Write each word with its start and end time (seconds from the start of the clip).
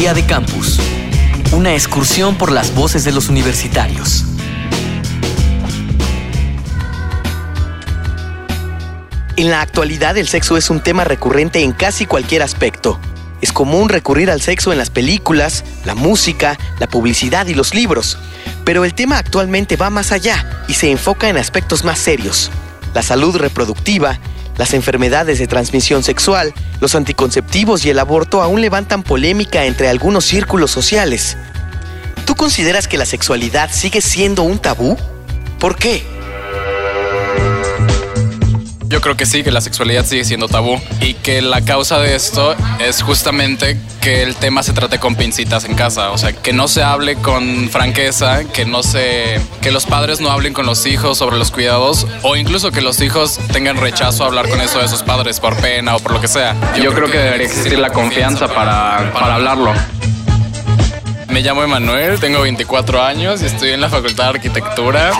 Día 0.00 0.14
de 0.14 0.24
Campus. 0.24 0.80
Una 1.52 1.74
excursión 1.74 2.38
por 2.38 2.52
las 2.52 2.74
voces 2.74 3.04
de 3.04 3.12
los 3.12 3.28
universitarios. 3.28 4.24
En 9.36 9.50
la 9.50 9.60
actualidad 9.60 10.16
el 10.16 10.26
sexo 10.26 10.56
es 10.56 10.70
un 10.70 10.80
tema 10.80 11.04
recurrente 11.04 11.62
en 11.62 11.72
casi 11.72 12.06
cualquier 12.06 12.42
aspecto. 12.42 12.98
Es 13.42 13.52
común 13.52 13.90
recurrir 13.90 14.30
al 14.30 14.40
sexo 14.40 14.72
en 14.72 14.78
las 14.78 14.88
películas, 14.88 15.64
la 15.84 15.94
música, 15.94 16.58
la 16.78 16.86
publicidad 16.86 17.46
y 17.48 17.54
los 17.54 17.74
libros. 17.74 18.16
Pero 18.64 18.86
el 18.86 18.94
tema 18.94 19.18
actualmente 19.18 19.76
va 19.76 19.90
más 19.90 20.12
allá 20.12 20.64
y 20.66 20.72
se 20.72 20.90
enfoca 20.90 21.28
en 21.28 21.36
aspectos 21.36 21.84
más 21.84 21.98
serios. 21.98 22.50
La 22.94 23.02
salud 23.02 23.36
reproductiva, 23.36 24.18
las 24.60 24.74
enfermedades 24.74 25.38
de 25.38 25.46
transmisión 25.46 26.02
sexual, 26.02 26.52
los 26.80 26.94
anticonceptivos 26.94 27.86
y 27.86 27.88
el 27.88 27.98
aborto 27.98 28.42
aún 28.42 28.60
levantan 28.60 29.02
polémica 29.02 29.64
entre 29.64 29.88
algunos 29.88 30.26
círculos 30.26 30.70
sociales. 30.70 31.38
¿Tú 32.26 32.34
consideras 32.34 32.86
que 32.86 32.98
la 32.98 33.06
sexualidad 33.06 33.70
sigue 33.72 34.02
siendo 34.02 34.42
un 34.42 34.58
tabú? 34.58 34.98
¿Por 35.58 35.76
qué? 35.76 36.04
Yo 38.90 39.00
creo 39.00 39.16
que 39.16 39.24
sí, 39.24 39.44
que 39.44 39.52
la 39.52 39.60
sexualidad 39.60 40.04
sigue 40.04 40.24
siendo 40.24 40.48
tabú 40.48 40.80
y 41.00 41.14
que 41.14 41.42
la 41.42 41.60
causa 41.60 42.00
de 42.00 42.16
esto 42.16 42.56
es 42.80 43.02
justamente 43.02 43.78
que 44.00 44.24
el 44.24 44.34
tema 44.34 44.64
se 44.64 44.72
trate 44.72 44.98
con 44.98 45.14
pincitas 45.14 45.64
en 45.64 45.76
casa, 45.76 46.10
o 46.10 46.18
sea, 46.18 46.32
que 46.32 46.52
no 46.52 46.66
se 46.66 46.82
hable 46.82 47.14
con 47.14 47.70
franqueza, 47.70 48.42
que 48.52 48.64
no 48.64 48.82
se 48.82 49.40
que 49.62 49.70
los 49.70 49.86
padres 49.86 50.20
no 50.20 50.32
hablen 50.32 50.54
con 50.54 50.66
los 50.66 50.86
hijos 50.86 51.18
sobre 51.18 51.38
los 51.38 51.52
cuidados 51.52 52.04
o 52.24 52.34
incluso 52.34 52.72
que 52.72 52.80
los 52.80 53.00
hijos 53.00 53.38
tengan 53.52 53.76
rechazo 53.76 54.24
a 54.24 54.26
hablar 54.26 54.48
con 54.48 54.60
eso 54.60 54.80
de 54.80 54.88
sus 54.88 55.04
padres 55.04 55.38
por 55.38 55.56
pena 55.58 55.94
o 55.94 56.00
por 56.00 56.10
lo 56.10 56.20
que 56.20 56.26
sea. 56.26 56.56
Yo, 56.82 56.92
creo, 56.92 57.08
que, 57.08 57.18
debería 57.18 57.46
existir 57.46 57.78
la 57.78 57.90
confianza 57.90 58.48
para, 58.48 59.12
para 59.12 59.36
hablarlo. 59.36 59.72
Me 61.28 61.42
llamo 61.42 61.62
Emanuel, 61.62 62.18
tengo 62.18 62.40
24 62.40 63.04
años 63.04 63.40
y 63.40 63.46
estoy 63.46 63.70
en 63.70 63.80
la 63.80 63.88
Facultad 63.88 64.24
de 64.24 64.30
Arquitectura 64.30 65.12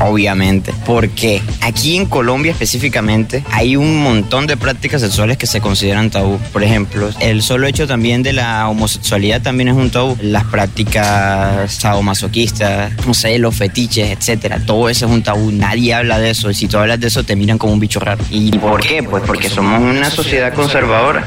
obviamente, 0.00 0.72
porque 0.86 1.42
aquí 1.60 1.96
en 1.96 2.06
Colombia 2.06 2.52
específicamente 2.52 3.44
hay 3.50 3.76
un 3.76 4.02
montón 4.02 4.46
de 4.46 4.56
prácticas 4.56 5.00
sexuales 5.00 5.36
que 5.36 5.46
se 5.46 5.60
consideran 5.60 6.10
tabú. 6.10 6.38
Por 6.52 6.62
ejemplo, 6.62 7.10
el 7.20 7.42
solo 7.42 7.66
hecho 7.66 7.86
también 7.86 8.22
de 8.22 8.32
la 8.32 8.68
homosexualidad 8.68 9.42
también 9.42 9.68
es 9.68 9.74
un 9.74 9.90
tabú. 9.90 10.16
Las 10.20 10.44
prácticas 10.44 11.72
sadomasoquistas, 11.72 12.92
no 13.06 13.14
sé, 13.14 13.38
los 13.38 13.54
fetiches, 13.54 14.10
etcétera, 14.10 14.60
todo 14.64 14.88
eso 14.88 15.06
es 15.06 15.12
un 15.12 15.22
tabú. 15.22 15.50
Nadie 15.52 15.94
habla 15.94 16.18
de 16.18 16.30
eso 16.30 16.50
y 16.50 16.54
si 16.54 16.68
tú 16.68 16.78
hablas 16.78 17.00
de 17.00 17.08
eso 17.08 17.24
te 17.24 17.36
miran 17.36 17.58
como 17.58 17.72
un 17.72 17.80
bicho 17.80 18.00
raro. 18.00 18.24
¿Y 18.30 18.56
por 18.58 18.80
qué? 18.80 19.02
Pues 19.02 19.22
porque 19.26 19.48
somos 19.48 19.80
una 19.80 20.10
sociedad 20.10 20.52
conservadora. 20.52 21.24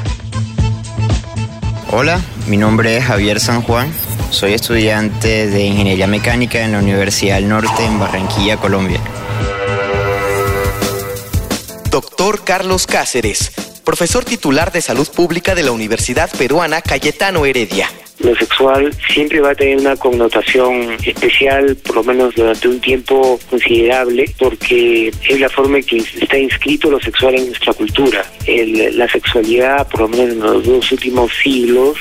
Hola, 1.93 2.21
mi 2.47 2.55
nombre 2.55 2.95
es 2.97 3.03
Javier 3.03 3.39
San 3.41 3.61
Juan. 3.63 3.91
Soy 4.31 4.53
estudiante 4.53 5.47
de 5.47 5.61
Ingeniería 5.61 6.07
Mecánica 6.07 6.61
en 6.61 6.71
la 6.71 6.79
Universidad 6.79 7.35
del 7.35 7.49
Norte 7.49 7.85
en 7.85 7.99
Barranquilla, 7.99 8.57
Colombia. 8.57 8.99
Doctor 11.89 12.43
Carlos 12.43 12.87
Cáceres, 12.87 13.51
profesor 13.83 14.23
titular 14.23 14.71
de 14.71 14.81
Salud 14.81 15.07
Pública 15.09 15.53
de 15.53 15.63
la 15.63 15.71
Universidad 15.71 16.29
Peruana 16.31 16.81
Cayetano 16.81 17.45
Heredia 17.45 17.89
lo 18.23 18.35
sexual 18.35 18.91
siempre 19.09 19.39
va 19.41 19.51
a 19.51 19.55
tener 19.55 19.77
una 19.77 19.95
connotación 19.95 20.95
especial, 21.05 21.75
por 21.77 21.97
lo 21.97 22.03
menos 22.03 22.35
durante 22.35 22.67
un 22.67 22.79
tiempo 22.79 23.39
considerable, 23.49 24.25
porque 24.37 25.11
es 25.27 25.39
la 25.39 25.49
forma 25.49 25.77
en 25.77 25.83
que 25.83 25.97
está 25.97 26.37
inscrito 26.37 26.89
lo 26.89 26.99
sexual 26.99 27.35
en 27.35 27.47
nuestra 27.47 27.73
cultura. 27.73 28.25
la 28.93 29.07
sexualidad, 29.07 29.87
por 29.89 30.01
lo 30.01 30.07
menos 30.09 30.29
en 30.29 30.39
los 30.39 30.65
dos 30.65 30.91
últimos 30.91 31.31
siglos, 31.41 31.97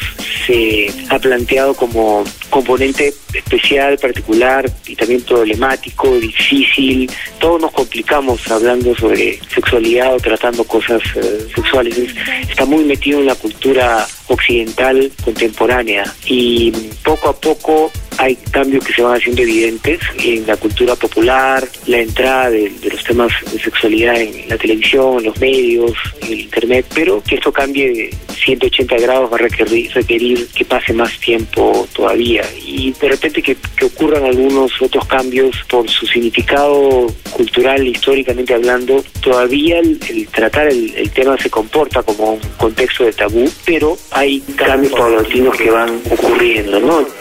se 0.46 0.90
ha 1.08 1.18
planteado 1.18 1.74
como 1.74 2.24
componente 2.50 3.14
especial, 3.32 3.96
particular 3.98 4.70
y 4.86 4.96
también 4.96 5.22
problemático, 5.22 6.18
difícil. 6.18 7.10
Todos 7.38 7.62
nos 7.62 7.72
complicamos 7.72 8.50
hablando 8.50 8.94
sobre 8.96 9.38
sexualidad 9.48 10.14
o 10.14 10.18
tratando 10.18 10.64
cosas 10.64 11.00
eh, 11.16 11.46
sexuales. 11.54 12.14
está 12.48 12.64
muy 12.66 12.84
metido 12.84 13.20
en 13.20 13.26
la 13.26 13.34
cultura 13.34 14.06
occidental 14.28 15.10
contemporánea 15.24 16.04
y 16.26 16.70
poco 17.02 17.28
a 17.28 17.40
poco 17.40 17.90
hay 18.20 18.36
cambios 18.36 18.84
que 18.84 18.92
se 18.92 19.00
van 19.00 19.16
haciendo 19.16 19.40
evidentes 19.40 19.98
en 20.22 20.46
la 20.46 20.54
cultura 20.58 20.94
popular, 20.94 21.66
la 21.86 22.00
entrada 22.00 22.50
de, 22.50 22.70
los 22.92 23.02
temas 23.02 23.32
de 23.50 23.58
sexualidad 23.58 24.20
en 24.20 24.46
la 24.46 24.58
televisión, 24.58 25.18
en 25.18 25.24
los 25.24 25.40
medios, 25.40 25.92
en 26.20 26.32
el 26.34 26.40
internet, 26.40 26.84
pero 26.94 27.22
que 27.22 27.36
esto 27.36 27.50
cambie 27.50 27.90
de 27.90 28.14
180 28.44 28.94
grados 28.98 29.32
va 29.32 29.36
a 29.36 29.38
requerir, 29.38 29.90
requerir 29.94 30.46
que 30.48 30.66
pase 30.66 30.92
más 30.92 31.18
tiempo 31.18 31.88
todavía 31.94 32.42
y 32.62 32.92
de 32.92 33.08
repente 33.08 33.42
que, 33.42 33.56
ocurran 33.82 34.24
algunos 34.24 34.70
otros 34.82 35.06
cambios 35.06 35.56
por 35.68 35.88
su 35.88 36.06
significado 36.06 37.06
cultural, 37.30 37.86
históricamente 37.86 38.52
hablando, 38.52 39.02
todavía 39.22 39.78
el, 39.78 39.98
tratar 40.30 40.68
el, 40.68 40.94
el, 40.94 41.10
tema 41.10 41.38
se 41.38 41.48
comporta 41.48 42.02
como 42.02 42.34
un 42.34 42.40
contexto 42.58 43.04
de 43.04 43.12
tabú, 43.12 43.50
pero 43.64 43.96
hay 44.10 44.40
cambios 44.56 44.92
paulatinos 44.92 45.56
que 45.56 45.70
van 45.70 45.98
ocurriendo, 46.10 46.80
¿no? 46.80 47.19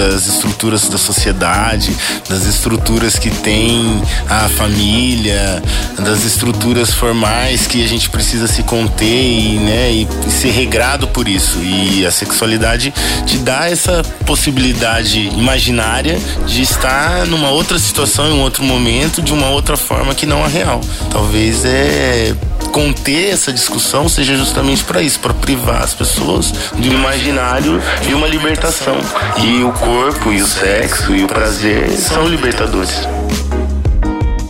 Das 0.00 0.26
estruturas 0.26 0.88
da 0.88 0.96
sociedade, 0.96 1.94
das 2.28 2.46
estruturas 2.46 3.18
que 3.18 3.28
tem 3.28 4.00
a 4.28 4.48
família, 4.48 5.62
das 5.98 6.24
estruturas 6.24 6.94
formais 6.94 7.66
que 7.66 7.84
a 7.84 7.86
gente 7.86 8.08
precisa 8.08 8.46
se 8.46 8.62
conter 8.62 9.04
e, 9.04 9.58
né, 9.58 9.92
e, 9.92 10.08
ser 10.30 10.52
regrado 10.52 11.06
por 11.08 11.28
isso. 11.28 11.58
E 11.58 12.06
a 12.06 12.10
sexualidade 12.10 12.94
te 13.26 13.36
dá 13.38 13.68
essa 13.68 14.02
possibilidade 14.24 15.20
imaginária 15.36 16.18
de 16.46 16.62
estar 16.62 17.26
numa 17.26 17.50
outra 17.50 17.78
situação, 17.78 18.26
em 18.26 18.32
um 18.32 18.40
outro 18.40 18.64
momento, 18.64 19.20
de 19.20 19.34
uma 19.34 19.50
outra 19.50 19.76
forma 19.76 20.14
que 20.14 20.24
não 20.24 20.42
a 20.42 20.48
real. 20.48 20.80
Talvez 21.10 21.64
é 21.66 22.34
conter 22.70 23.30
essa 23.30 23.52
discussão 23.52 24.08
seja 24.08 24.36
justamente 24.36 24.84
para 24.84 25.02
isso, 25.02 25.20
para 25.20 25.34
privar 25.34 25.82
as 25.82 25.94
pessoas 25.94 26.52
do 26.72 26.86
imaginário 26.86 27.80
de 28.06 28.14
uma 28.14 28.26
libertação. 28.26 28.96
E 29.42 29.62
o 29.62 29.72
corpo 29.72 30.32
e 30.32 30.40
o 30.40 30.46
sexo 30.46 31.14
e 31.14 31.24
o 31.24 31.26
prazer 31.26 31.90
são 31.90 32.26
libertadores. 32.26 33.08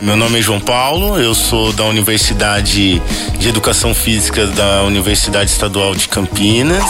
Meu 0.00 0.16
nome 0.16 0.38
é 0.38 0.42
João 0.42 0.60
Paulo, 0.60 1.18
eu 1.18 1.34
sou 1.34 1.72
da 1.72 1.84
Universidade 1.84 3.00
de 3.38 3.48
Educação 3.48 3.94
Física 3.94 4.46
da 4.46 4.82
Universidade 4.82 5.50
Estadual 5.50 5.94
de 5.94 6.08
Campinas. 6.08 6.84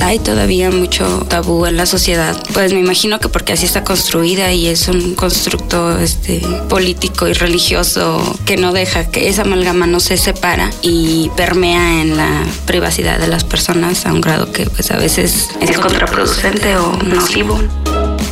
Hay 0.00 0.18
todavía 0.18 0.70
mucho 0.70 1.24
tabú 1.28 1.66
en 1.66 1.76
la 1.76 1.86
sociedad. 1.86 2.36
Pues 2.52 2.72
me 2.72 2.80
imagino 2.80 3.18
que 3.20 3.28
porque 3.28 3.52
así 3.52 3.66
está 3.66 3.84
construida 3.84 4.52
y 4.52 4.68
es 4.68 4.88
un 4.88 5.14
constructo 5.14 5.98
este, 5.98 6.42
político 6.68 7.28
y 7.28 7.32
religioso 7.32 8.38
que 8.44 8.56
no 8.56 8.72
deja 8.72 9.10
que 9.10 9.28
esa 9.28 9.42
amalgama 9.42 9.86
no 9.86 10.00
se 10.00 10.16
separa 10.16 10.70
y 10.82 11.30
permea 11.36 12.00
en 12.02 12.16
la 12.16 12.42
privacidad 12.66 13.18
de 13.18 13.28
las 13.28 13.44
personas 13.44 14.06
a 14.06 14.12
un 14.12 14.20
grado 14.20 14.52
que 14.52 14.66
pues 14.66 14.90
a 14.90 14.96
veces 14.96 15.48
es 15.60 15.78
contraproducente 15.78 16.76
o 16.76 16.92
nocivo. 17.02 17.60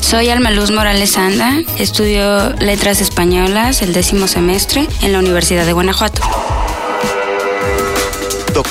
Soy 0.00 0.28
Alma 0.28 0.50
Luz 0.50 0.70
Morales 0.70 1.16
Anda, 1.16 1.58
estudio 1.78 2.50
letras 2.56 3.00
españolas 3.00 3.82
el 3.82 3.92
décimo 3.92 4.26
semestre 4.26 4.88
en 5.02 5.12
la 5.12 5.18
Universidad 5.18 5.66
de 5.66 5.72
Guanajuato. 5.72 6.22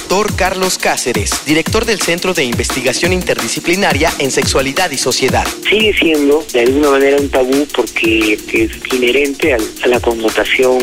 Doctor 0.09 0.35
Carlos 0.35 0.79
Cáceres, 0.79 1.45
director 1.45 1.85
del 1.85 2.01
Centro 2.01 2.33
de 2.33 2.43
Investigación 2.43 3.13
Interdisciplinaria 3.13 4.11
en 4.17 4.31
Sexualidad 4.31 4.89
y 4.89 4.97
Sociedad. 4.97 5.45
Sigue 5.69 5.93
siendo 5.93 6.43
de 6.51 6.61
alguna 6.61 6.89
manera 6.89 7.17
un 7.17 7.29
tabú 7.29 7.67
porque 7.75 8.33
es 8.51 8.71
inherente 8.91 9.53
a 9.53 9.87
la 9.87 9.99
connotación 9.99 10.79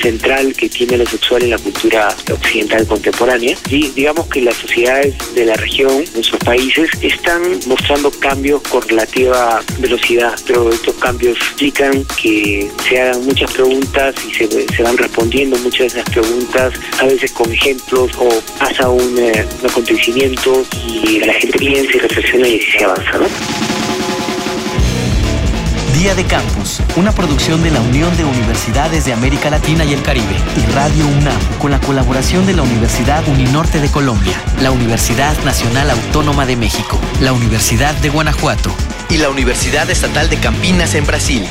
central 0.00 0.54
que 0.54 0.70
tiene 0.70 0.96
lo 0.96 1.04
sexual 1.04 1.42
en 1.42 1.50
la 1.50 1.58
cultura 1.58 2.08
occidental 2.32 2.86
contemporánea. 2.86 3.54
Y 3.68 3.88
digamos 3.88 4.28
que 4.28 4.40
las 4.40 4.56
sociedades 4.56 5.14
de 5.34 5.44
la 5.44 5.54
región, 5.56 6.02
nuestros 6.14 6.42
países, 6.42 6.88
están 7.02 7.42
mostrando 7.66 8.10
cambios 8.10 8.62
con 8.62 8.80
relativa 8.88 9.62
velocidad, 9.78 10.40
pero 10.46 10.70
estos 10.70 10.94
cambios 10.94 11.36
implican 11.50 12.06
que 12.20 12.70
se 12.88 12.98
hagan 12.98 13.26
muchas 13.26 13.52
preguntas 13.52 14.14
y 14.26 14.32
se, 14.32 14.82
van 14.82 14.96
respondiendo 14.96 15.58
muchas 15.58 15.92
de 15.92 16.00
esas 16.00 16.10
preguntas, 16.10 16.72
a 16.98 17.04
veces 17.04 17.30
con 17.32 17.52
ejemplos 17.52 18.10
o 18.18 18.30
pasa 18.70 18.88
un, 18.88 19.18
eh, 19.18 19.46
un 19.60 19.70
acontecimiento 19.70 20.62
y 20.86 21.20
la 21.20 21.32
gente 21.34 21.58
piensa 21.58 21.96
y 21.96 21.98
reflexiona 21.98 22.48
y 22.48 22.60
se 22.60 22.84
avanza, 22.84 23.18
¿no? 23.18 23.26
Día 25.98 26.14
de 26.14 26.24
Campus, 26.24 26.80
una 26.96 27.12
producción 27.12 27.62
de 27.62 27.70
la 27.70 27.80
Unión 27.80 28.16
de 28.16 28.24
Universidades 28.24 29.04
de 29.04 29.12
América 29.12 29.50
Latina 29.50 29.84
y 29.84 29.92
el 29.92 30.02
Caribe 30.02 30.34
y 30.56 30.72
Radio 30.72 31.06
UNAM, 31.06 31.38
con 31.58 31.70
la 31.70 31.80
colaboración 31.80 32.46
de 32.46 32.54
la 32.54 32.62
Universidad 32.62 33.26
Uninorte 33.28 33.80
de 33.80 33.90
Colombia, 33.90 34.40
la 34.62 34.70
Universidad 34.70 35.36
Nacional 35.44 35.90
Autónoma 35.90 36.46
de 36.46 36.56
México, 36.56 36.98
la 37.20 37.32
Universidad 37.32 37.94
de 37.96 38.08
Guanajuato 38.08 38.70
y 39.10 39.18
la 39.18 39.28
Universidad 39.28 39.90
Estatal 39.90 40.30
de 40.30 40.38
Campinas 40.38 40.94
en 40.94 41.04
Brasil. 41.04 41.44